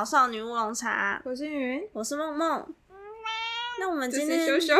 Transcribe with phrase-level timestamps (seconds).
[0.00, 2.74] 到少女乌龙茶，我是云，我是梦梦。
[3.78, 4.74] 那我们今天，羞羞。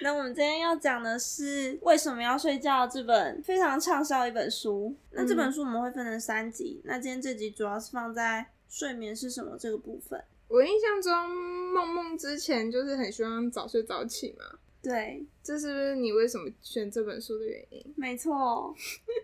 [0.00, 4.96] 那我们今天要讲的是为什么要睡觉这本非常畅销的一本书。
[5.10, 10.18] 那这本书我们会分成三集，那今天这集主要是放在睡眠是什么这个部分。
[10.48, 14.58] 我印象中梦梦之前就是很希望早睡早起嘛。
[14.82, 17.94] 对，这是不是你为什么选这本书的原因？
[17.94, 18.74] 没错，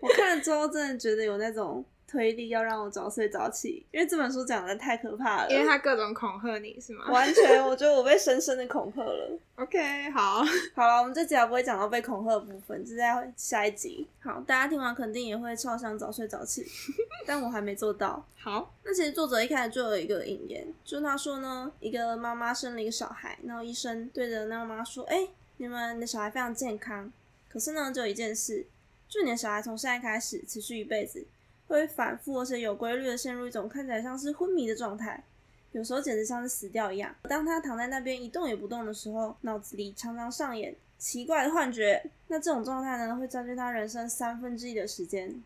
[0.01, 1.83] 我看了之后真的觉得有那种。
[2.07, 5.51] 推力要让我早睡早起，因为这本书讲的太可怕了。
[5.51, 7.11] 因为他各种恐吓你是吗？
[7.11, 9.37] 完全，我觉得我被深深的恐吓了。
[9.55, 10.41] OK，好，
[10.73, 14.07] 好了，我们这集还不会讲到被恐吓的部分，就在下一集。
[14.21, 16.65] 好，大家听完肯定也会超想早睡早起，
[17.27, 18.25] 但我还没做到。
[18.39, 27.11] 好，那其实作者一开始就有一个引言，就他说呢，一个妈妈生了一个小孩，然后医生对着那个妈妈说：“哎，你们的小孩非常健康，
[27.49, 28.65] 可是呢，只有一件事，
[29.09, 31.25] 就你的小孩从现在开始持续一辈子。”
[31.67, 35.23] 会反复而且有规律的陷入一种看起来像是昏迷的状态，
[35.73, 37.13] 有时候简直像是死掉一样。
[37.23, 42.03] 当他躺在那边一动也不动的时候，脑子里常常上演奇怪的幻觉。
[42.27, 45.43] 那这种状态呢，会占据他人生三分之一的时间。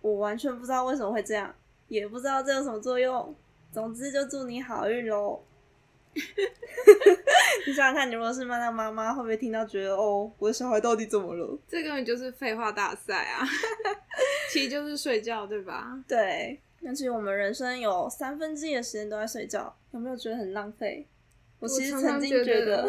[0.00, 1.54] 我完全不知道为什么会这样，
[1.88, 3.34] 也不知道这有什么作用。
[3.72, 5.40] 总之就祝你好运喽。
[7.66, 11.58] 你想想看，你如果是妈妈妈，会不会听到觉得哦，我的小孩到底怎么了？
[11.68, 13.46] 这根本就是废话大赛啊！
[14.52, 16.02] 其实就是睡觉，对吧？
[16.06, 16.60] 对。
[16.80, 21.06] 那其实我们人生有三分之一的时间都在睡觉，有没有觉得很浪费？
[21.58, 22.88] 我其实曾经觉得，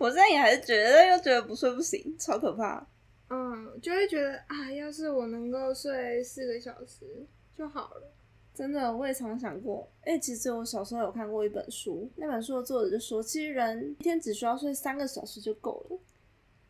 [0.00, 2.84] 我 现在也还是觉得，又觉得不睡不行，超可怕。
[3.28, 7.24] 嗯，就会觉得啊，要是我能够睡四个小时
[7.56, 8.12] 就好了。
[8.54, 9.88] 真的，我也常想过。
[10.02, 15.98] 哎，其实我小时候有看过一本书，那本书的作者就说，其实人一天只需要睡三个小时就够了。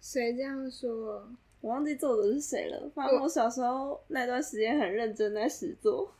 [0.00, 1.28] 谁这样说？
[1.60, 2.90] 我忘记作者是谁了。
[2.94, 6.14] 反正我小时候那段时间很认真在写作，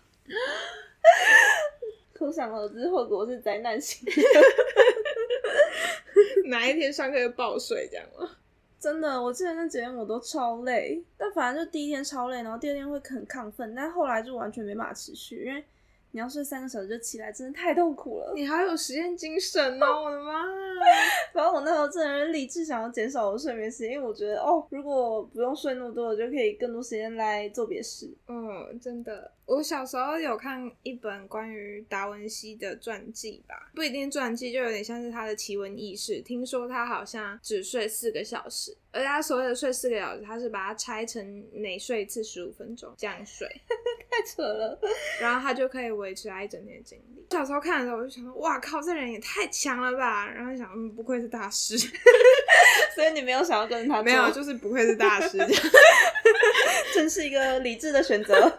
[2.13, 4.07] 可想而知后果是灾难性。
[6.47, 8.29] 哪一天上课就爆睡这样吗？
[8.81, 15.63] 真的，我记得那几天我都超累，但反正就第一天超累，然后第二天会很亢奋，但后来就完全没办法持续，因为
[16.13, 18.33] 你要睡三个小时就起来，真的太痛苦了。
[18.35, 20.45] 你还有实验精神呢，我的妈！
[21.33, 28.11] 反正我那时候真的理智想要减少我的睡眠时间，因为我觉得哦，如果不用睡那么多，我就可以更多时间来做别事。
[28.29, 29.31] 嗯，真的。
[29.47, 36.21] 我小时候有看一本关于达文西的传记吧，不一定传记，就有点像是他的奇闻异事。
[36.21, 43.47] 听说他好像只睡四个小时，而他所谓的睡四个小时，他是把它拆成每睡一次十五分钟这样睡，
[44.11, 44.79] 太扯了。
[45.21, 47.27] 然后他就可以维持他一整天的精力。
[47.31, 50.27] 小时候看的时候，我就想说，哇靠，这人也太强了吧！
[50.29, 51.79] 然后想，嗯，不愧是大师。
[52.95, 54.03] 所以你没有想要跟他？
[54.03, 55.39] 没有，就是不愧是大师，
[56.93, 58.59] 真是一个理智的选择。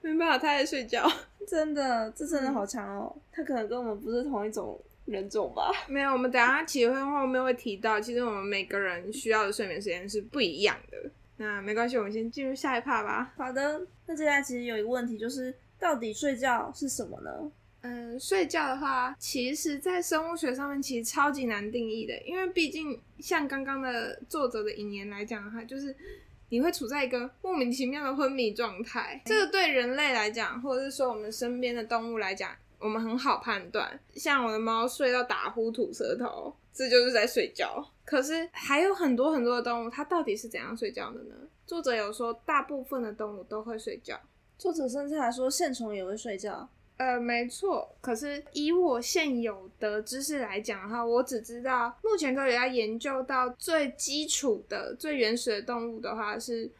[0.00, 1.10] 没办法，他在睡觉。
[1.48, 3.16] 真的，这真的好强哦！
[3.32, 5.72] 他可能跟我们不是同一种人种吧？
[5.88, 11.10] 没有，我们等下结婚后面会提到，其实我们每个人需要的睡眠时间是不一样的。
[11.38, 13.32] 那没关系，我们先进入下一趴吧。
[13.36, 17.50] 好的，那接下来其实有一个问题，就是到底睡觉是什么呢？
[17.82, 25.94] 嗯，睡觉的话，其实，在生物学上面其实超级难定义的，因为毕竟像刚刚的作者的引言来讲的话，就是。
[26.48, 33.98] 你会处在一个莫名其妙的昏迷状态，这个对人类来讲，或者是说我们身边的动物来讲，我们很好判断。
[34.14, 37.84] 像我的猫睡到打呼吐舌头，这就是在睡觉。
[38.04, 41.34] 可是还有很多很多的动物，它到底是怎样睡觉的呢？
[41.66, 44.20] 作者有说，大部分的动物都会睡觉。
[44.56, 46.68] 作者甚至还说，线虫也会睡觉。
[46.96, 47.94] 呃，没错。
[48.00, 56.70] 可是以我现有的知识来讲的话，我只知道目前科学家研究到最基础的、最原始的动物的话是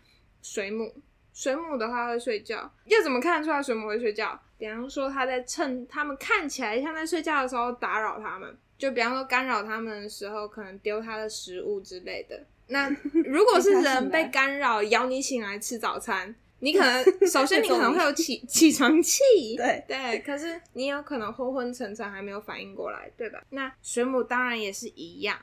[0.41, 0.95] 水母。
[1.35, 4.41] 水母的话会睡觉，要怎么看得出来水母会睡觉？
[4.59, 12.45] 比方说，他在趁他们看起来像在睡觉的时候打扰他们，就比方说干扰他们的时候，可能丢他的食物之类的。
[12.69, 12.89] 那
[13.25, 16.35] 如果是人被干扰，咬你醒来吃早餐。
[16.61, 19.21] 你可能首先 你可能会有起起床气，
[19.59, 23.45] 对对，可是你有可能昏昏沉沉还没有反应过来，对吧？
[23.51, 25.39] 那水母当然也是一样，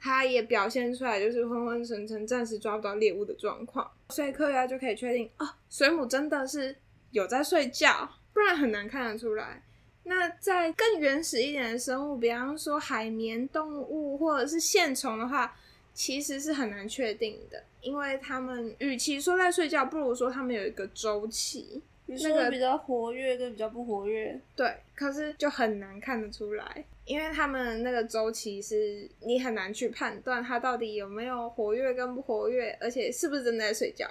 [0.00, 6.74] 它也表现出来就是昏昏沉沉，暂时抓不到猎物的状况，所以科学家就可以确定哦，水母真的是
[7.10, 9.62] 有在睡觉，不然很难看得出来。
[10.02, 15.56] 那在更原始一点的生物，比方说海绵动物或者是线虫的话。
[15.96, 24.36] 其实是很难确定的，因为他们与其说在睡觉，不如说他们有一个周期，那个比较活跃跟比较不活跃。
[24.56, 34.10] 对，可是就很难看得出来，因为他们那个周期是你很难去判断它到底有没有活跃跟不活跃，而且是不是真的在睡觉。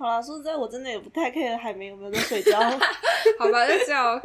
[0.00, 2.58] 好了，说实在，我真的也不太 care 海绵有没有在睡觉。
[3.38, 4.20] 好吧，就只有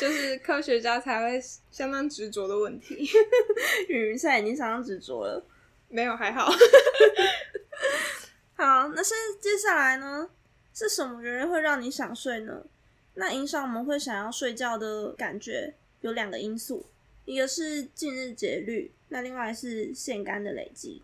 [0.00, 1.38] 就是科学家才会
[1.70, 3.06] 相当执着的问题。
[3.88, 5.44] 雨云现在已经相当执着了。
[5.90, 6.50] 没有，还好。
[8.56, 10.30] 好，那是接下来呢？
[10.72, 12.64] 是什么原因会让你想睡呢？
[13.12, 16.86] 那影响我们会想要睡觉的感觉有两个因素，
[17.26, 21.02] 一个是近日节律，那另外是腺苷的累积。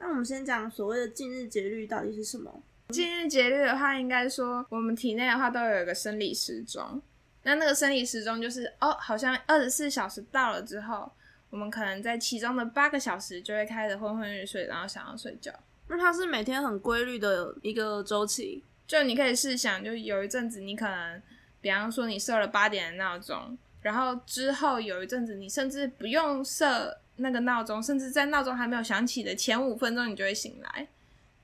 [0.00, 2.60] 那我们先讲所谓的近日节律到底是什么？
[2.92, 7.00] 近日节律的话，应该说我们体内的话都有一个生理时钟。
[7.44, 11.10] 那那个生理时钟就是哦，好像二十四小时到了之后，
[11.50, 15.52] 我们可能在其中的八个小时就会开始昏昏欲睡，然后想要睡觉。
[15.88, 18.62] 那它是每天很规律的一个周期。
[18.86, 21.22] 就你可以试想，就有一阵子你可能，
[21.60, 30.86] 比方说你设了八点的闹钟，然后之后有一阵子你甚至不用设那个闹钟，甚至在闹钟还没有响起的前五分钟你就会醒来。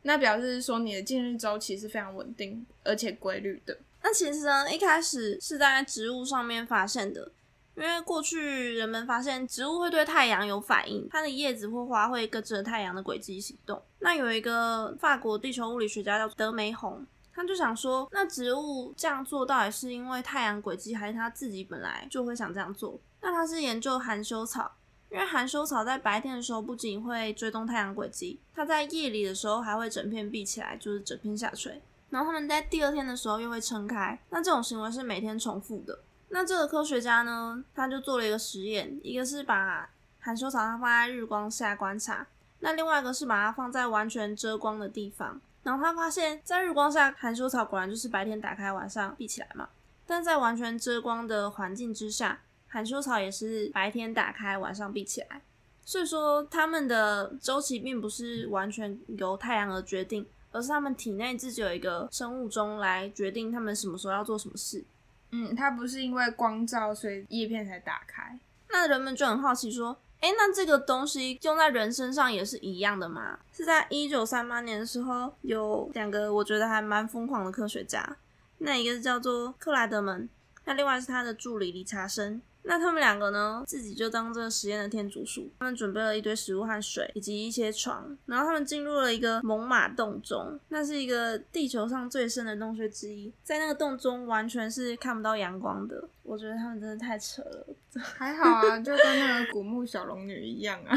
[0.03, 3.77] 那表示说你的近日周期是非常稳定而且规律的。
[4.03, 7.31] 那其实呢，一开始是在植物上面发现的，
[7.75, 13.83] 因为过去人们发现植物会对太阳有反应，它的叶子或花会跟着太阳的轨迹行动。
[13.99, 17.05] 那有一个法国地球物理学家叫德梅洪，
[17.35, 22.99] 他就想说，那植物这样做到底是因为太阳轨迹，还是它自己本来就会想这样做？
[23.21, 24.71] 那他是研究含羞草。
[25.11, 31.81] 因为含羞草在白天的时候不仅会追踪太阳轨迹，它在夜里的时候还会整片闭起来，就是整片下垂。
[32.11, 34.19] 然后它们在第二天的时候又会撑开。
[34.31, 35.99] 那这种行为是每天重复的。
[36.31, 39.89] 那这个科学家呢，他就做了一个实验，一个是把
[40.21, 42.27] 含羞草它放在日光下观察，
[42.61, 45.41] 那另外一个是把它放在完全遮光的地方。
[45.63, 49.69] 然后他发现，在日光下，含羞草果然就是白天打开，晚上闭起来嘛。
[50.07, 55.41] 但在完全遮光的环境之下，含羞草也是白天打开，晚上闭起来，
[55.85, 64.85] 所以说它们的周期并不是完全由太阳而决定，而是它们体内自己有一个生物钟来决定它们什么时候要做什么事。
[65.31, 68.38] 嗯，它不是因为光照所以叶片才打开。
[68.71, 73.38] 那人们就很好奇说，哎，那这个东西用在人身上也是一样的吗？
[73.50, 78.17] 是在一九三八年的时候，有两个我觉得还蛮疯狂的科学家，
[78.59, 80.29] 那一个叫做克莱德门，
[80.67, 82.43] 那另外是他的助理理查森。
[82.69, 85.50] 那他们两个呢，自己就当这个实验的天竺鼠。
[85.59, 90.61] 他们准备了一堆食物和水，以及一些床，然后他们进入了一个猛犸洞中。
[90.69, 96.06] 那是一个地球上最深的洞穴之一，在那个洞中完全是看不到阳光的。
[96.23, 97.67] 我觉得他们真的太扯了。
[97.99, 100.94] 还好啊，就跟那个古墓小龙女一样啊。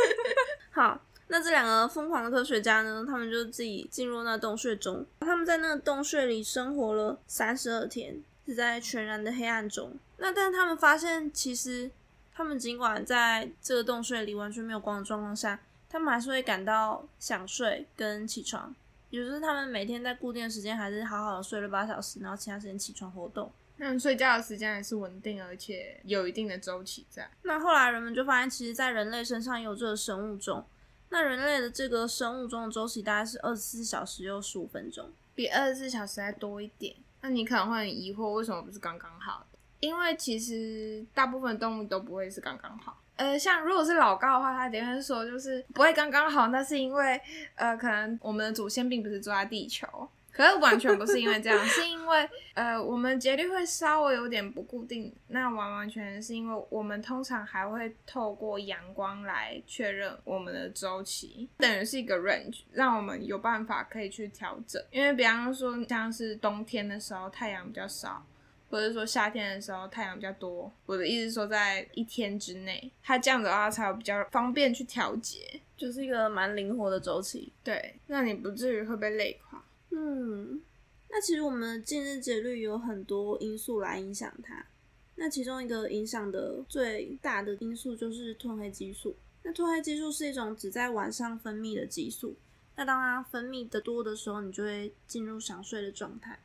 [0.72, 5.04] 好，那这两个疯狂的科学家呢，他们就自己进入那洞穴中。
[5.20, 9.92] 他们在那个洞穴里生活了三十二天，是在全然的黑暗中。
[10.18, 11.90] 那但他们发现，其实
[12.32, 18.74] 他们尽管在这个洞穴里完全没有光的状况下，他们还是会感到想睡跟起床。
[19.10, 23.50] 也就是他们每天在固定的时间还是好好的睡了八小时，然后其他时间起床活动。
[23.76, 27.30] 那睡觉的时间还是稳定，而且有一定的周期在。
[27.42, 30.64] 那后来人们就发现，其实，在人类身上有这个生物钟。
[31.10, 36.96] 那人类的这个生物钟的周期大概是二十四小时又十五分钟，比二十四小时还多一点。
[37.20, 39.46] 那你可能会很疑惑，为什么不是刚刚好？
[39.80, 47.20] 因为其实大部分动物都不会是刚刚好，呃，像如果是老高的话，他点会说就是不会刚刚好，那是因为
[47.54, 49.86] 呃，可能我们的祖先并不是住在地球，
[50.32, 68.24] 可是完全不是因为这样， 是因为呃，我们节律会稍微有点不固定，那完完全全是因为我们通常还会透过阳光来确认我们的周期，等于是一个 range，让我们有办法可以去调整，因为比方说像是冬天的时候太阳比较少。
[68.70, 77.52] 或者说夏天的时候太阳比较多，我的意思说在一天之内，它这样子的话才有比较方便去调节，就是一个蛮灵活的周期。
[77.62, 79.64] 对，那你不至于会被累垮。
[79.90, 80.60] 嗯，
[81.08, 84.66] 那其实我们的近日节律有很多因素来影响它，
[85.14, 89.16] 那其中一个影响的最大的因素就是褪黑激素。
[89.42, 92.34] 那褪黑激素是一种只在晚上分泌的激素，
[92.74, 96.38] 那当它分泌的多的时候，你就会进入想睡的状态。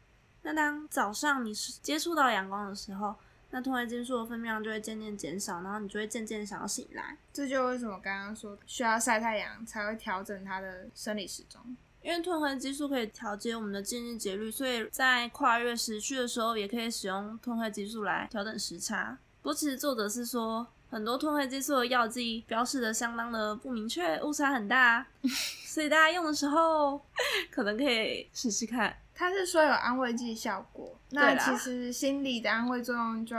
[0.44, 3.16] 那当早上你是接触到阳光的时候，
[3.52, 7.18] 那褪黑激素的分泌量就会渐渐减少，然后你就会渐渐想要醒来。
[7.34, 11.60] 这就为什么刚刚说需要晒太阳才会调整它的生理时钟，
[12.02, 19.18] 因为褪黑激素可以调节我们的近日节律，所以在跨越时区的时候，也可以使用褪黑激素来调整时差。
[19.42, 25.06] 不过其实作者是说，很多褪黑激素的药剂标示的相当的不明确，误差很大，
[25.68, 27.00] 所以大家用的时候
[27.52, 28.96] 可能可以试试看。
[29.22, 33.36] 他是说有安慰剂效果，那其实心理的安慰作用就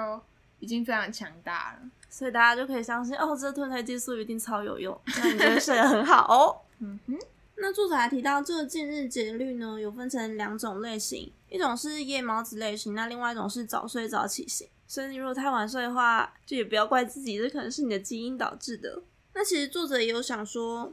[0.61, 6.55] 已经非常强大了，所以大家就可以相信哦，这褪黑激素一定超有用，那你就会睡得很好哦。
[6.79, 7.19] 嗯哼，
[7.57, 14.69] 那作者还提到，这个近日节律呢，有分成两种类型，一种是夜猫子类型，那另外一种是早睡早起型。
[14.87, 19.03] 所以你如果太晚睡的话，就也不要怪自己，这可能是你的基因导致的。
[19.35, 20.93] 那其实作者也有想说，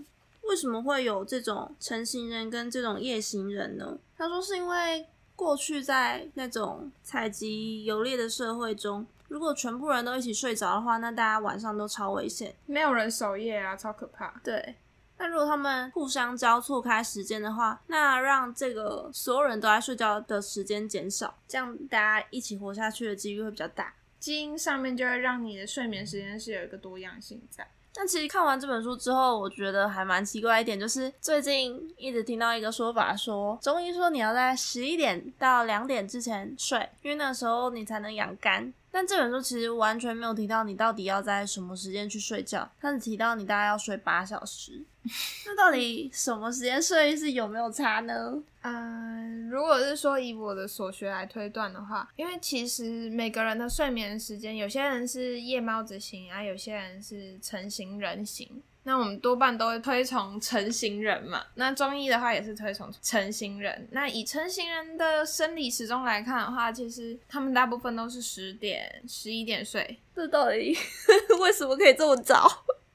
[0.49, 3.99] 为什么会有这种成行人跟这种夜行人呢？
[4.17, 14.41] 他说是因为过去在那种采集游猎的社会中，如果全部人都一起睡着的话，那大家晚上都超危险，没有人守夜啊，超可怕。
[14.43, 14.75] 对。
[15.19, 23.93] 那如果他们互相交错开时间的话，那让这个所有人都在睡觉的时间减少，这样大家一起活下去的几率会比较大。
[24.17, 27.67] 基因上面就会让你的睡眠时间是有一个多样性在。
[27.99, 38.73] 但其实看完这本书之后，我觉得还蛮奇怪一点，就是最近一直听到一个说法，说中医说你要在十一点到两点之前睡，因为那时候你才能养肝。
[38.91, 44.83] 但这本书其实完全没有提到你到底要在什么时间去睡觉，它只提到你大概要睡八小时。
[45.45, 48.41] 那到底什么时间睡是有没有差呢？
[48.61, 58.61] 嗯，如果是说以我的所学来推断的话，因为其实每个人的睡眠时间，有些人是夜猫子型啊，有些人是成型人型。
[58.89, 61.43] 那我们多半都会推崇成型人嘛。
[61.53, 63.87] 那中医的话也是推崇成型人。
[63.91, 69.99] 那以成型人的生理时钟来看的话，其实他们大部分都是十点、十一点睡。
[70.15, 70.75] 这到底
[71.39, 72.49] 为什么可以这么早？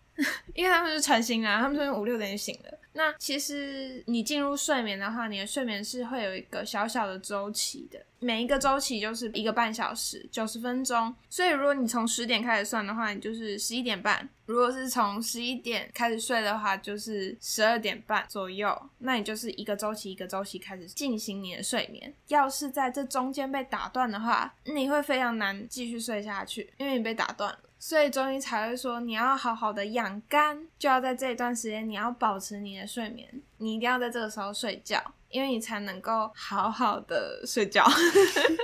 [0.52, 2.78] 因为他们是成型人，他们是五六点就醒了。
[2.94, 11.12] 那其实你进入睡眠的话，你的睡眠是会有一个小小的周期的，每一个周期就是一个半小时，九十分钟。
[11.28, 18.80] 所以如果你从十点开始算的话，你就是十一点半；如果是从十一点开始睡的话，就是十二点半左右。
[18.98, 22.14] 那你就是一个周期一个周期开始进行你的睡眠。
[22.28, 27.58] 要是在这中间被打断的话，你会非常难继续睡下去，因为你被打断了。
[27.86, 34.98] 所以中医才会说，你要好好的养肝，就要在这一段时间，你要保持你的睡眠，你一定要在这个时候睡觉，
[35.28, 37.86] 因为你才能够好好的睡觉。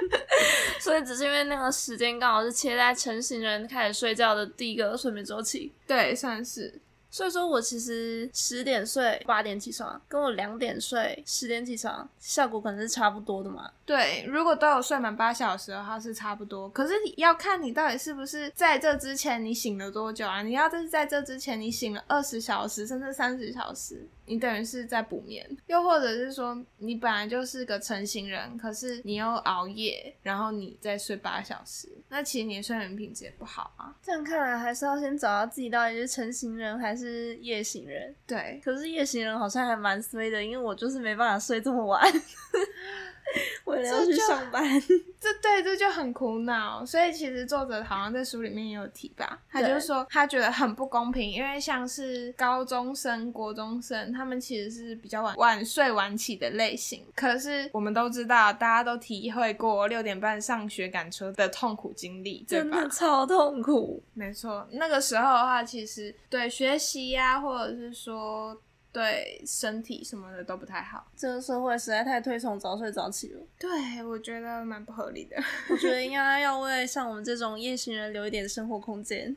[0.81, 6.81] 所以只是因为那个时间刚好是切在成型人开始睡觉的第一个睡眠周期，对，算是。
[7.11, 13.69] 所以说我其实十点睡八点起床，跟我两点睡十点起床，效果可能是差不多的嘛。
[13.85, 16.69] 对，如果都有睡满八小时的话是差不多。
[16.71, 20.43] 可是要看你到底是不是在这之前你醒了多久啊？
[20.43, 24.09] 你要是在这之前你醒了二十小时甚至三十小时。
[24.31, 33.93] 你等于是在补眠，又或者是说你本来就是个成型人，可是你又熬夜，然后你再睡八小时，那其实你的睡眠品质也不好啊。
[34.01, 38.15] 这样看来，还是要先找到自己到底是成型人还是夜行人。
[38.25, 42.01] 对，可是夜行人好像还蛮衰的，因为我就是没办法睡这么晚。
[43.65, 44.63] 为了要去上班，
[45.21, 46.85] 这对这就很苦恼。
[46.85, 57.05] 所以其实作者好像在书里面也有提吧，他就说他觉得很不公平，因为像是高中生、国中生，他们其实是比较晚晚睡晚起的类型。
[57.15, 64.03] 可是我们都知道，大家都体会过六点半上学赶车的痛苦经历，真的超痛苦。
[64.15, 68.61] 没错，那个时候的话，其实对学习呀，或者是说。
[68.93, 73.41] 对身体什么的都不太好，这个社会实在太推崇早睡早起了。
[73.59, 75.37] 对，我觉得蛮不合理的。
[75.71, 79.37] 我觉得应该要为像我们这种夜行人留一点生活空间。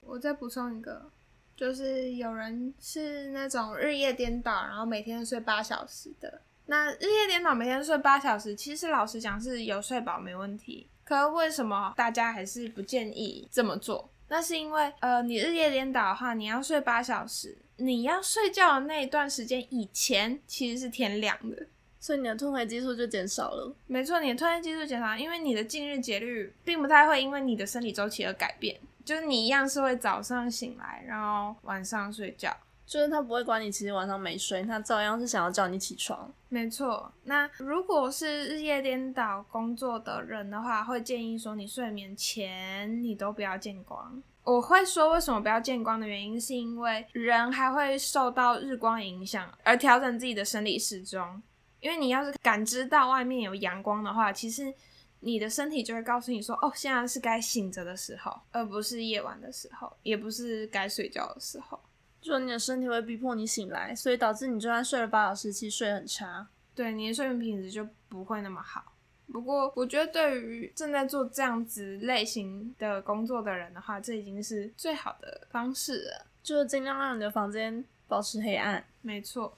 [0.00, 1.10] 我再补充一个，
[1.56, 6.40] 就是有人是那种日夜颠倒，然后每天睡八小时的。
[6.66, 10.88] 那日夜颠倒，每天睡八小时，其实老实讲是有睡饱没问题。
[11.04, 14.10] 可为什么大家还是不建议这么做？
[14.28, 17.58] 那是因为，呃，你日夜颠倒的话，你要睡八小时。
[17.76, 21.66] 你要睡觉的那一段时间以前，其实是天亮的，
[21.98, 23.74] 所以你的褪黑激素就减少了。
[23.86, 36.32] 没错，你的褪黑激素减少，因为你的近日节律并不太会因为你的生理周期而改变，就是你一样是会早上醒来，然后晚上睡觉，就是他不会管你其实晚上没睡，他照样是想要叫你起床。
[36.48, 44.22] 没错，那如果是日夜颠倒工作的人的话，会建议说你睡眠前你都不要见光。
[44.44, 51.42] 我会说为什么不要见光的原因，是因为人还会受到日光影响而调整自己的生理时钟。
[51.80, 54.72] 因为你要是感知到外面有阳光的话，其实
[55.20, 61.78] 你的身体就会告诉你说：“哦，现在是该醒着的时候，而不是夜晚的时候，也不是该睡觉的时候。”
[62.22, 68.93] 就你的身体会逼迫你醒来，所以导致你就算睡了八小时，其实睡很差，对你的睡眠品质就不会那么好。
[69.32, 78.84] 不过，我觉得对于正在做这样子类型的工作的人的话，这已经是最好的方式了，就是尽量让你的房间保持黑暗。
[79.02, 79.56] 没错。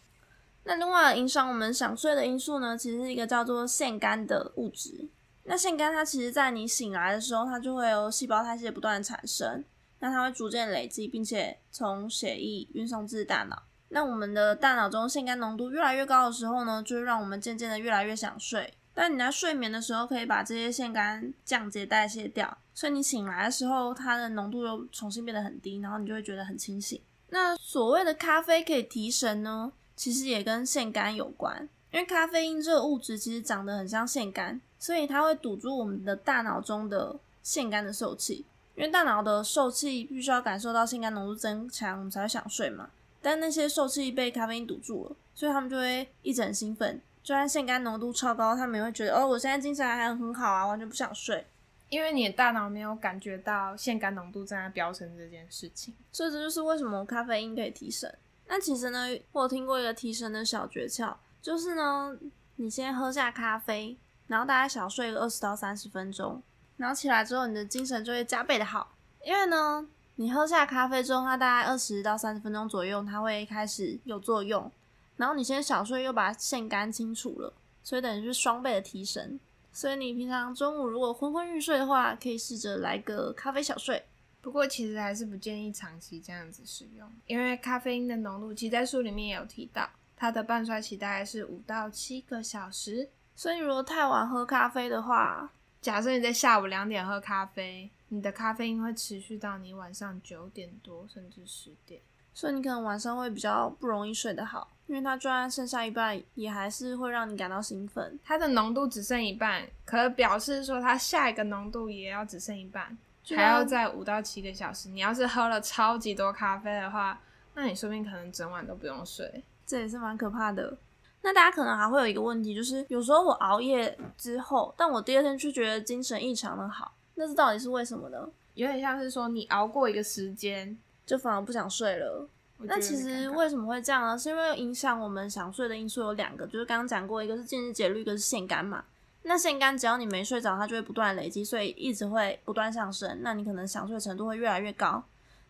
[0.64, 5.08] 那另外影响我们想睡的因素呢，其实是一个叫做腺苷的物质。
[5.44, 9.64] 那腺苷它其实在你醒来的时候，它就会由细胞代谢不断的产生，
[9.98, 13.62] 那它会逐渐累积，并且从血液运送至大脑。
[13.90, 18.74] 那我们的大脑中腺苷浓度越来越高的时候呢，就会让我们渐渐的越来越想睡。
[18.96, 26.98] 但你在睡眠的时候，可以把这些腺苷降解代谢掉，所以你醒来的时候，它的浓度又重新变得很低，然后你就会觉得很清醒。
[27.28, 38.46] 那所谓的咖啡可以提神呢，其实也跟腺苷有关，因为咖啡因这个物质其实长得很像腺苷，所以它会堵住我们的大脑中的腺苷的受气。
[38.76, 42.90] 因为大脑的受气必须要感受到腺苷浓度增强，我们才会想睡嘛。
[43.22, 47.00] 但那些受气被咖啡因堵住了，所以他们就会一直很兴奋。
[47.26, 51.44] 就算腺苷浓度超高，他们也会觉得哦，我现在精神还很好啊，完全不想睡。
[51.88, 58.16] 因为你的大脑没有感觉到腺苷浓度正在飙升这件事情，所以这就是为什么咖啡因可以提神。
[58.46, 62.16] 那其实呢，我有听过一个提神的小诀窍，就是呢，
[62.54, 63.96] 你先喝下咖啡，
[64.28, 66.40] 然后大概小睡个二十到三十分钟，
[66.76, 68.92] 然后起来之后，你的精神就会加倍的好。
[69.24, 74.70] 因为呢，你喝下咖啡之后，它大概二十到三十分钟左右，它会开始有作用。
[75.16, 79.38] 然后你先小睡，又把腺苷清除了，所以等于是双倍的提神。
[79.72, 84.02] 所以你平常中午如果昏昏欲睡的话，可以试着来个咖啡小睡。
[84.40, 93.10] 不过其实还是不建议长期这样子使用，因为咖啡因的浓度，其实在书里面也有提到，它的半衰期大概是五到七个小时。
[93.34, 102.00] 所以如果太晚喝咖啡的话，假设你在下午两点喝咖啡，你的咖啡因会持续到你晚上九点多甚至十点，
[102.36, 104.68] 所以你可能晚上会比较不容易睡得好。
[104.88, 108.20] 因为它就算剩下一半，也还是会让你感到兴奋。
[108.22, 112.96] 它的浓度只剩一半，可表示说它下一个浓度也要只剩一半，
[113.34, 114.90] 还要在五到七个小时。
[114.90, 117.18] 你要是喝了超级多咖啡的话，
[117.54, 120.76] 那你说不定可能整晚都不用睡，这也是蛮可怕的。
[121.22, 128.28] 那大家可能还会有一个问题，就是有时候我熬夜之后，但我第二天却觉得精神异常的好，那是到底是为什么呢？
[128.54, 132.28] 有点像是说你熬过一个时间，就反而不想睡了。
[132.58, 134.18] 那其实为什么会这样呢？
[134.18, 138.82] 是因为影响我们想睡的因素有两个，就是刚刚讲过，一个是近日节律，一个是腺苷嘛。
[139.24, 143.18] 那腺苷只要你没睡着，它就会不断累积，所以一直会不断上升。
[143.20, 145.04] 那你可能想睡程度会越来越高。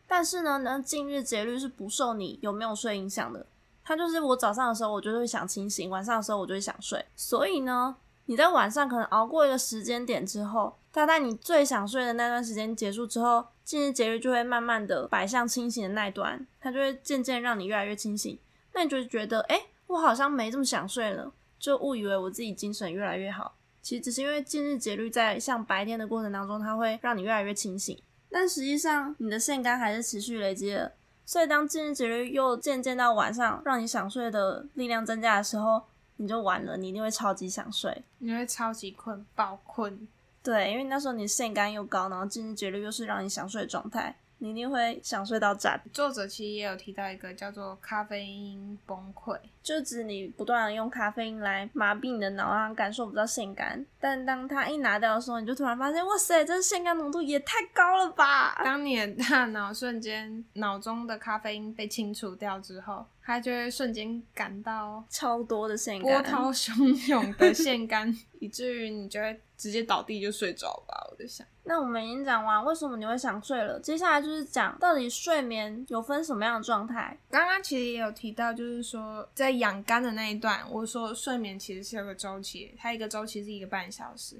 [0.08, 3.46] 但是呢，那近日节律是不受你有没有睡影响的。
[3.84, 7.04] 它就是我早上的时候，我就会想清醒；晚上的时候，我就会想睡。
[7.14, 13.46] 所以呢，你在晚上可能熬过一个时间点之后，大概你最想睡的那段时间结束之后。
[13.66, 18.38] 近日节律就会慢慢的摆向清醒的那一端，它就会渐渐让你越来越清醒。
[18.72, 23.56] 那你就觉得，哎，我好像没这么想睡了，就误以为我自己精神越来越好。
[23.82, 28.00] 其实只是因为近日节律在像白天的过程当中，它会让你越来越清醒。
[28.30, 30.92] 但实际上，你的腺苷还是持续累积的。
[31.24, 35.82] 所以当近日节律又渐渐到晚上，让你想睡的力量增加的时候，
[36.18, 40.06] 你就完了，你一定会超级想睡，你会超级困，爆困。
[40.46, 45.76] 对，因为那时候你腺苷又高，然后进日节律又是让你想睡的状态，你一定会想睡到炸。
[45.92, 53.84] 作者其实也有提到一个叫做咖啡因崩溃，就指你不断的用咖啡因来麻痹你的脑，让感受不到腺苷。
[53.98, 58.62] 但当它一拿掉的时候，你就突然发现，哇塞，这腺苷浓度也太高了吧！
[58.62, 63.04] 当你的大脑瞬间脑中的咖啡因被清除掉之后。
[63.28, 71.06] 他就会瞬间感到超多的腺苷，波涛汹涌的 腺苷，以至于你就会直接倒地就睡着吧。
[71.10, 77.18] 我在想，那我们已经讲完为什么你会想睡了，接下来就是讲到底睡眠有分什么样的状态。
[77.30, 84.36] 刚刚其实也有提到，就是说在养肝的那一段，我说睡眠其实是有个周期，它一个周期是一个半小时。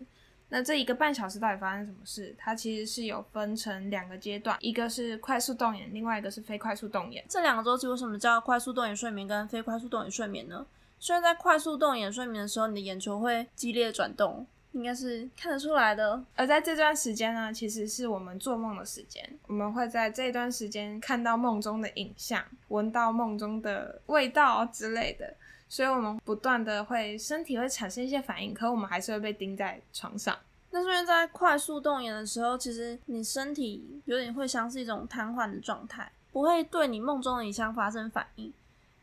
[0.48, 2.32] 那这一个半小时到底发生什么事？
[2.38, 7.24] 它其实是有分成两个阶段，一个是快速动眼，另外一个是非快速动眼。
[7.28, 10.64] 这两个周期为什么叫快速动眼睡眠跟非快速动眼睡眠呢？
[11.00, 14.46] 虽然在快速动眼睡眠的时候，你的眼球会激烈转动，
[14.76, 16.22] 应该是看得出来的。
[16.34, 25.34] 而在这段时间呢，其实是我们做梦的时间，我们会在这段时间看到梦中的影像，闻到梦中的味道之类的。
[25.68, 30.36] 所以我们不断的会身体会产生一些反应，可我们还是会被钉在床上。
[30.70, 38.52] 那是因为在快速动眼的时候，其实你身体有点会像是一种瘫痪的状态，不会对你梦中的影像发生反应。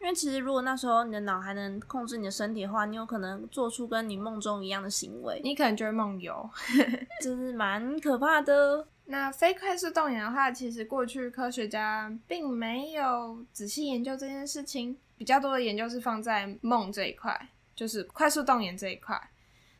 [0.04, 6.50] 因为其实如果那时候你的脑还能控制你的身体的话，你有可能做出跟你梦中一样的行为，你可能就会梦游，
[7.24, 8.86] 这是蛮可怕的。
[9.06, 14.98] 那非快速动眼的话，其实过去科学家并没有仔细研究这件事情。
[15.16, 19.30] 比较多的研究是放在梦这一块，就是快速动眼这一块。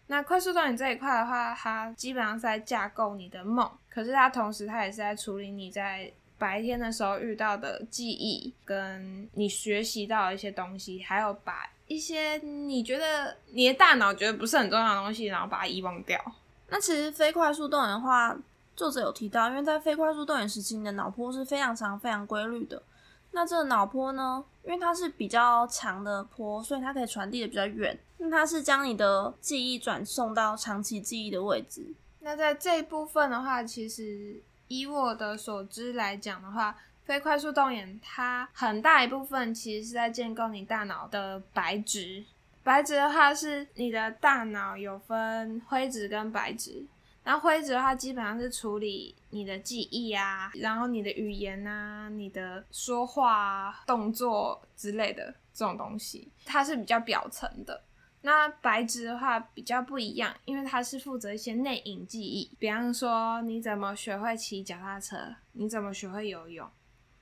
[0.08, 16.20] 那快速动眼这一块的话，它基本上是在架构你的梦，可是它同时它也是在处理你在白天的时候遇到的记忆，跟你学习到的一些东西，还有把一些你觉得你的大脑觉得不是很重要的东西，然后把它遗忘掉。
[16.68, 18.38] 那其实非快速动眼的话，
[18.76, 22.84] 作者有提到，因为在非快速动眼时期，你的脑波是非常长、非常规律的。
[23.32, 27.98] 那这个脑波呢，因为它是比较长的波，所以它可以传递的比较远。
[28.18, 31.86] 那它是将你的记忆转送到长期记忆的位置。
[32.20, 34.42] 那在这一部分的话，其实
[34.80, 42.24] 以我的所知来讲的话，非快速动眼它很大一部分其实是在建构你大脑的白质。
[42.64, 46.86] 白质的话是你的大脑有分灰质跟白质。
[47.24, 57.82] 然后灰质的话，基本上是处理你的记忆啊，然后你的语言啊，你的说话、动作之类的这种东西，它是比较表层的。
[58.24, 66.68] 那白纸的话比较不一样，因为它是负责一些内隐记忆，比方说你怎么学会骑脚踏车，你怎么学会游泳，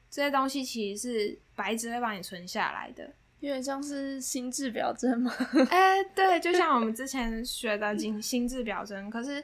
[0.10, 3.04] 这些东西其实是白纸会帮你存下来的。
[3.42, 5.34] 有点像是心智表征吗？
[5.70, 9.44] 哎，对，就像我们之前学的心心智表征，可是。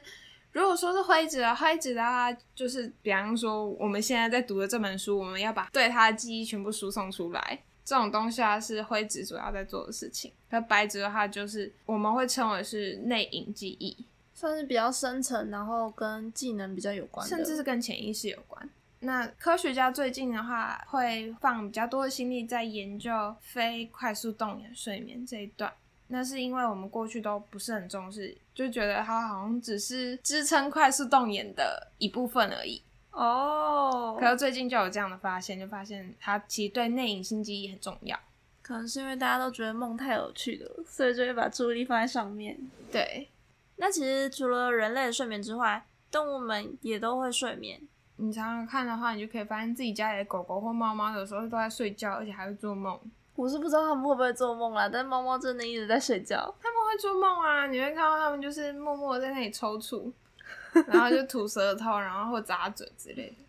[0.50, 10.30] 如果说是灰质啊，灰纸的话，就是比方说我们现在在读的这本书，我们要把对它的记忆全部输送出来，这种东西啊是灰质主要在做的事情。
[10.50, 13.96] 那白质的话，就是我们会称为是内隐记忆，
[14.34, 18.68] 算是比较深层，然后跟技能比较有关，甚至是跟潜意识有关。
[19.00, 25.72] 那科学家最近的话，会放比较多的心力在研究非快速动眼睡眠这一段。
[26.08, 32.82] 那是因为我们过去都不是很重视，就觉得它好像只是支撑快速动眼的一部分而已。
[33.18, 38.16] 哦，可是最近就有这样的发现，就发现它其实对内隐性记忆很重要。
[38.62, 42.56] 可能是因为大家都觉得梦太有趣了，所以就会把注意力放在上面。
[42.92, 43.28] 对，
[43.76, 47.80] 那其实除了人类的睡眠之外，动物们也都会睡眠。
[48.18, 52.96] 你常常看的话，你就可以发现自己家里的狗狗或猫猫有时候都在睡觉，而且还会做梦。
[53.34, 56.36] 我是不知道它们会不会做梦啦，但猫猫真的一直在睡觉。
[56.60, 60.12] 它们会做梦啊，你会看到它们就是默默在那里抽搐，
[60.86, 63.44] 然后就吐舌头，然后或咂嘴之类的，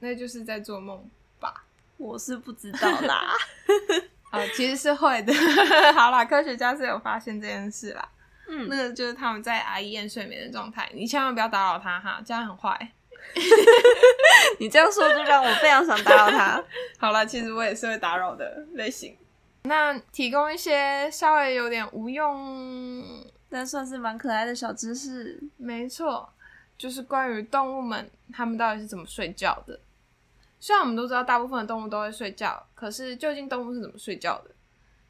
[0.00, 1.64] 那就是在做梦吧？
[1.96, 3.32] 我是不知道啦。
[4.30, 5.32] 啊，其实是会的。
[5.94, 8.08] 好啦，科学家是有发现这件事啦。
[8.48, 12.92] 嗯，那个就是他们在 REM 睡眠的状态，你千万不要打扰他哈，这样很坏。
[14.60, 16.62] 你这样说就让我非常想打扰他。
[16.98, 19.16] 好了，其实我也是会打扰的类型。
[19.64, 23.04] 那提供一些稍微有点无用，
[23.50, 25.42] 但算是蛮可爱的小知识。
[25.56, 26.32] 没错，
[26.78, 29.78] 就是关于动物们，它们到底是怎么睡觉的。
[30.58, 34.50] 虽然我们都知道大部分的动物都会睡觉，可是究竟动物是怎么睡觉的？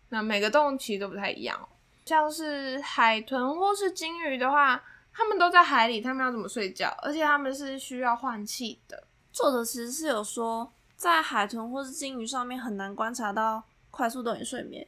[0.09, 1.69] 那每个动物其实都不太一样哦。
[2.05, 6.95] 像是海豚或是鲸鱼的话，它们都在海里，它们要怎么睡觉？
[7.03, 9.05] 而且它们是需要换气的。
[9.33, 13.65] 作者其实是有说，在海豚或是鲸鱼上面很难观察到。
[13.89, 14.87] 快速动眼睡眠，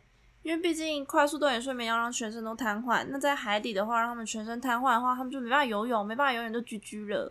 [0.48, 3.06] 因为毕竟快速动眼睡眠要让全身都瘫痪。
[3.10, 7.30] 那在海底的话，让他们全身瘫痪的话，他们就没办法游泳，没办法游泳就居居了。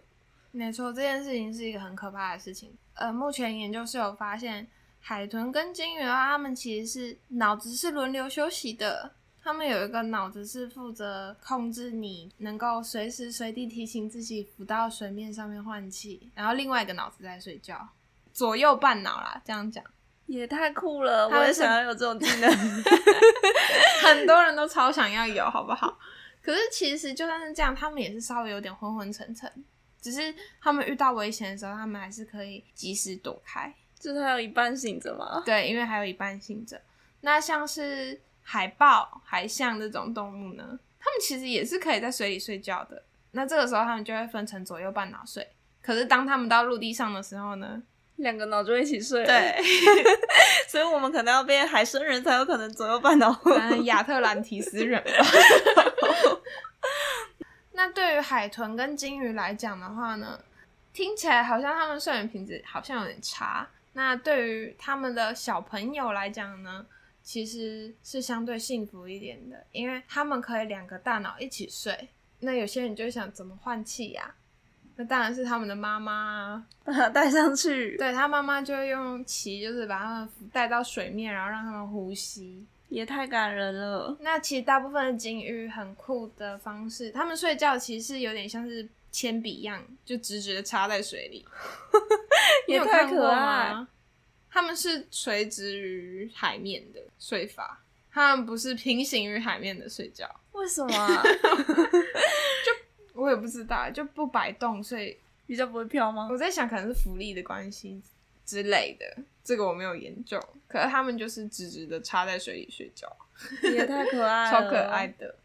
[0.51, 2.71] 没错，这件事情是一个很可怕的事情。
[2.93, 4.67] 呃，目前研究是有发现，
[4.99, 9.11] 海豚跟鲸鱼的话，它们其实是脑子是轮流休息的。
[9.43, 17.89] 他们有一个脑子是负责控制你能够随时随地提醒自己浮到水面上面换气，然后另外一个脑子在睡觉，
[18.31, 19.83] 左右半脑啦，这样讲。
[20.27, 21.27] 也太酷了！
[21.27, 22.49] 我也想要有这种技能，
[24.03, 25.97] 很多人都超想要有，好不好？
[26.41, 29.51] 可是其实就算是这样，他们也是稍微有点昏昏沉沉，
[30.01, 33.73] 只是他们遇到危险的时候，他们还是可以及时躲开。
[33.99, 35.41] 就是还有一半醒着吗？
[35.45, 36.79] 对，因为还有一半醒着。
[37.21, 40.63] 那像是海豹、海象这种动物呢，
[40.99, 43.01] 他们其实也是可以在水里睡觉的。
[43.31, 45.47] 那这个时候，他们就会分成左右半脑睡。
[45.81, 47.81] 可是当他们到陆地上的时候呢？
[48.17, 49.55] 两个脑就一起睡，对，
[50.67, 53.39] 所以我们可能要变海参人才有可能左右半脑，
[53.83, 55.11] 亚特兰提斯人吧。
[57.73, 60.39] 那对于海豚跟鲸鱼来讲的话呢，
[60.93, 63.67] 听起来好像他们睡眠品质好像有点差。
[63.93, 66.85] 那对于他们的小朋友来讲呢，
[67.21, 72.09] 其实是相对幸福一点的，因为他们可以两个大脑一起睡。
[72.39, 74.33] 那有些人就想怎么换气呀？
[74.99, 84.17] 那当然是他们的妈妈把他 带上去，对他妈妈就会用鳍，就是把他们带到水面，然后让他们呼吸，也太感人了。
[84.21, 91.45] 那其实大部分的鲸鱼很酷的方式，他们睡觉其实有点像是铅笔一样，就直直的插在水里，
[92.67, 93.85] 也太可爱。
[94.49, 97.79] 他们是垂直于海面的睡法，
[98.11, 100.27] 他们不是平行于海面的睡觉。
[100.53, 100.89] 为什么？
[102.65, 102.86] 就。
[103.17, 106.27] 我也不知道，就不摆动，所以比较不会飘吗？
[106.31, 108.01] 我在想，可能是浮力的关系
[108.45, 110.39] 之类的，这个我没有研究。
[110.67, 113.11] 可是他们就是直直的插在水里睡觉，
[113.63, 115.35] 也太可爱了， 超可爱的。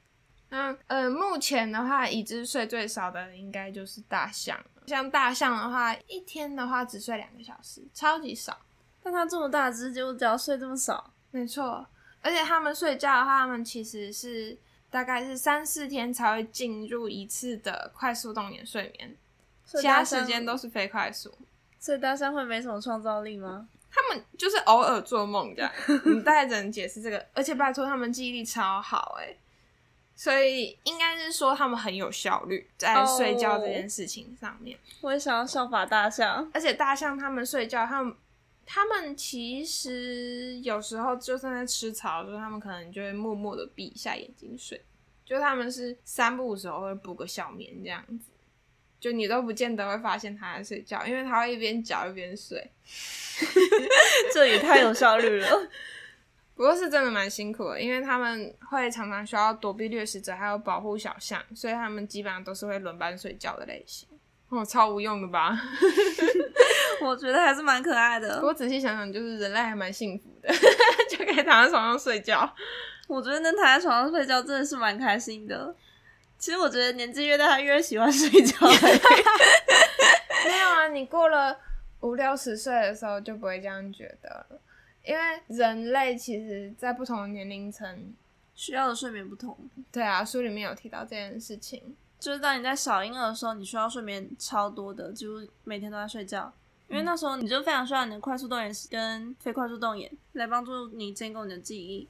[0.50, 4.64] 那呃，目前的话，已知睡最少的应该就是大象了。
[4.86, 8.58] 像大象的话，一天的话只睡两个小时，超级少。
[9.02, 11.86] 但它这么大只，结果只要睡这么少，没错。
[12.20, 14.56] 而且他们睡觉的话，他们其实是
[14.92, 19.16] 大概是三四天才会进入一次的快速动眼睡眠，
[19.64, 21.34] 其他时间都是非快速。
[21.80, 23.66] 所以大象会没什么创造力吗？
[23.90, 25.72] 他们就是偶尔做梦这样，
[26.04, 27.26] 你大概只能解释这个。
[27.32, 29.34] 而且拜托，他们记忆力超好哎，
[30.14, 34.78] 所以应该是说他们很有效率在睡觉这件事情上面。
[35.00, 38.14] 我也想要效法大象，而且大象他们睡觉，他们
[38.64, 44.84] 他们其实有时候就算在吃草的时候，他们可能就会默默的闭一下眼睛睡，
[45.24, 48.30] 就他们是三不五时候会补个小眠这样子。
[49.00, 52.70] 就你都不见得会发现他在睡觉，因为他会一边嚼一边睡，
[54.32, 55.68] 这也太有效率了。
[56.54, 64.08] 不过是真的蛮辛苦的，因为他们会常常需要躲避掠食者，还有保护小象，所以他们基本上都是会轮班睡觉的类型。
[64.50, 65.50] 哦，超无用的吧？
[67.00, 68.36] 我觉得还是蛮可爱的。
[68.36, 70.52] 不过仔细想想，就是人类还蛮幸福的，
[71.08, 72.52] 就可以躺在床上睡觉。
[73.08, 75.74] 我觉得能躺在床上睡觉真的是蛮开心的。
[76.38, 78.66] 其实我觉得年纪越大，他越喜欢睡觉。
[80.44, 81.56] 没有啊，你过了
[82.00, 84.60] 五六十岁的时候就不会这样觉得了，
[85.04, 88.12] 因为人类其实，在不同的年龄层
[88.54, 89.56] 需要的睡眠不同。
[89.92, 96.52] 对啊，书里面有提到这件事情，就是当你在小婴儿的时候，你需要睡眠超多的，几乎每天都在睡觉，
[96.92, 102.06] 因为那时候你就非常需要你的快速动眼跟非快速动眼来帮助你建构你的记忆。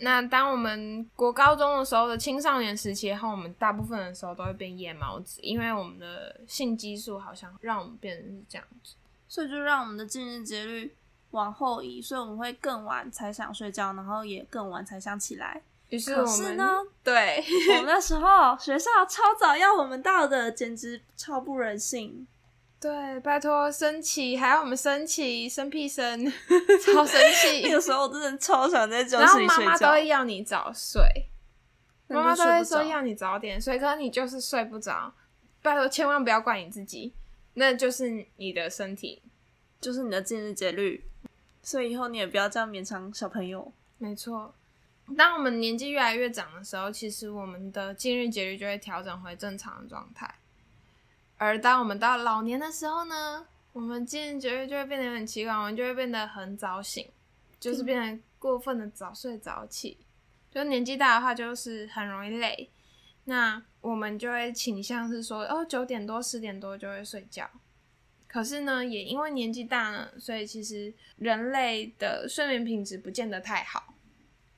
[0.00, 8.94] 那当我们国高中的时候的青少年时期后，我们大部分的时候都会变夜猫子，因为我们的性激素好像让我们变成是这样子，
[9.28, 10.94] 所以就让我们的近日节律
[11.30, 15.62] 往后移，所以我们会更晚才想睡觉，然后也更晚才想起来。
[15.88, 22.26] 于是我们呢，对我们那时候学校超早要我们到的，简直超不人性。
[22.82, 26.26] 对，拜托升旗，还要我们升旗，生屁生，
[26.84, 27.62] 超生气。
[27.62, 29.46] 那个时候我真的超想在教室里睡觉。
[29.46, 31.00] 然后妈妈都会要你早睡，
[32.08, 35.14] 妈妈都会说要你早点睡，可是你就是睡不着。
[35.62, 37.14] 拜托，千万不要怪你自己，
[37.54, 39.22] 那就是你的身体，
[39.80, 41.04] 就是你的近日节律。
[41.62, 43.72] 所以以后你也不要这样勉强小朋友。
[43.98, 44.52] 没错，
[45.16, 50.28] 当我们年纪越来越长的时候，其实我们的近日节律就会调整回正常的状态。
[51.44, 57.04] 而当我们到老年的时候呢，我们渐渐觉得就会变得很奇怪，我们就会变得很早醒，
[57.58, 59.98] 就是变得过分的早睡早起。
[60.52, 62.70] 就年纪大的话，就是很容易累。
[63.24, 67.50] 那我们就会倾向是说，哦，九点多、十点多就会睡觉。
[68.28, 73.94] 可是呢，也因为年纪大呢，所以其实人类的睡眠品质不见得太好。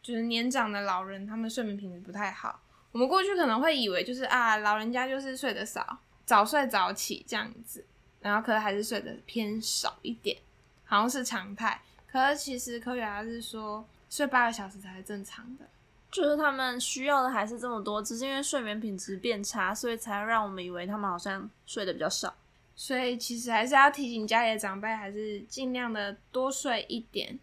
[0.03, 2.61] 就是年长的老人，他们睡眠品质不太好。
[2.93, 6.01] 我们过去可能会以为，就是啊，老人家就是睡得少。
[6.25, 7.85] 早睡早起这样子，
[8.21, 10.37] 然后可能还是睡得偏少一点，
[10.85, 11.81] 好像是常态。
[12.07, 15.67] 可是其实科学家是说，睡八个小时才是正常的，
[16.11, 22.35] 就是他们需要的还是这么多，只是因为睡眠品质变差，所以才让我们以为他们好像睡得比较少。
[22.77, 27.39] 所以其实还是要提醒家里的长辈，还是尽量的多睡一点，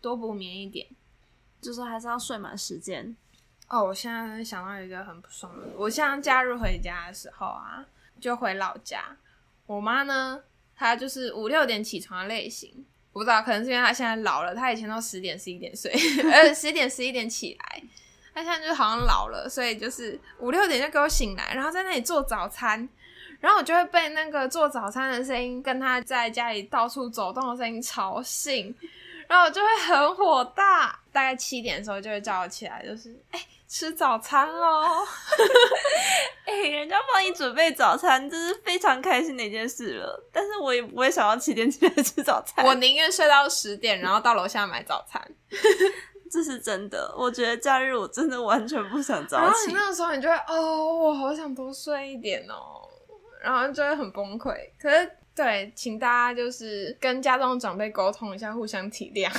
[0.00, 0.86] 多补眠一点，
[1.60, 3.14] 就是还是要睡满时间。
[3.68, 7.84] 哦，我现在想到一个很不爽的，我现在假日回家的时候啊。
[8.22, 9.04] 就回老家，
[9.66, 10.40] 我妈呢，
[10.76, 15.92] 她就是五六点起床的类型，我不知道，可能是因为她现在老了，她以前都十点十一点睡，
[16.30, 17.82] 呃，十点十一点起来，
[18.32, 22.88] 她现在就好像老了，所以就是五六点就给我醒来，然后在那里做早餐，
[23.40, 28.72] 然后我就会被那个做早餐的声音跟她在家里到处走动的声音吵醒，
[29.26, 33.40] 然后我就会很火大，大概七点的时候就会叫我起来，就是哎。
[33.72, 35.02] 吃早餐喽！
[36.44, 40.28] 哎，人家帮你准备早餐，这是非常开心的一件事了。
[40.30, 45.26] 但是我也不会想要七点起来吃早餐，我宁愿睡到十点，然后到楼下买早餐。
[46.30, 47.14] 这是真的。
[47.16, 49.72] 我觉得假日我真的完全不想早起。
[49.72, 52.86] 那个时候你就会哦，我好想多睡一点哦，
[53.42, 54.54] 然后就会很崩溃。
[54.78, 59.32] 可是，对，请大家就是跟家中长辈沟通一下，互相体谅。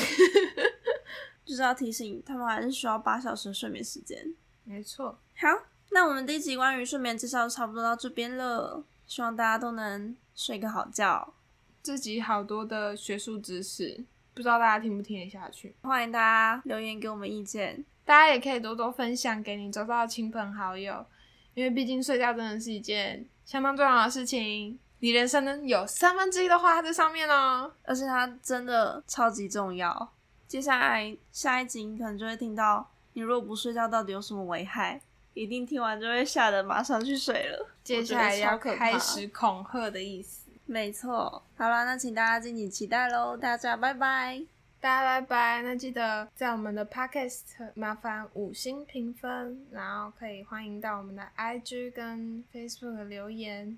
[1.45, 4.33] 就是要提醒他们，还是需要八小时的睡眠时间。
[4.63, 5.19] 没错。
[5.35, 5.47] 好，
[5.91, 11.33] 那我们第一集关于睡眠介绍差不多到这边了，希望大家都能睡个好觉。
[11.81, 15.75] 这集好多的学术知识，不知道大家听不听得下去？
[15.81, 21.05] 欢迎大家留言给我们意见，大家也可以多多分享给你周遭的亲朋好友，
[21.53, 24.79] 因为毕竟睡觉真的是一件相当重要的事情。
[24.99, 30.13] 你人生呢有三分之一都花在上面哦，而且它真的超级重要。
[30.53, 35.01] 接下来下一集你可能就会听到，你如果不睡觉到底有什么危害？
[35.33, 37.67] 一定听完就会吓得马上去睡了。
[37.83, 40.51] 接下来要开始恐吓的意思。
[40.67, 41.41] 没错。
[41.57, 44.43] 好了，那请大家敬请期待喽，大家拜拜。
[44.79, 45.63] 大家拜拜。
[45.63, 53.75] 那记得在我们的 podcast 麻烦五星评分，然后可以欢迎到我们的 IG 跟 Facebook 留言。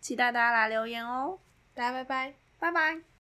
[0.00, 1.38] 期待大家来留言哦，
[1.74, 2.34] 大家拜拜。
[2.58, 3.17] 拜拜。